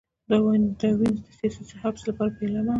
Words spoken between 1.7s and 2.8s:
حبس لپاره پیلامه وه